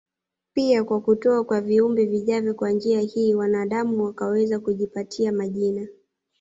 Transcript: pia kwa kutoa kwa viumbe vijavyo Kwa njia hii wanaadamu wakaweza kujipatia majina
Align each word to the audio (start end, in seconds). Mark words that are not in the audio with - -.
pia 0.53 0.83
kwa 0.83 1.01
kutoa 1.01 1.43
kwa 1.43 1.61
viumbe 1.61 2.05
vijavyo 2.05 2.53
Kwa 2.53 2.71
njia 2.71 2.99
hii 3.01 3.33
wanaadamu 3.33 4.03
wakaweza 4.03 4.59
kujipatia 4.59 5.31
majina 5.31 5.87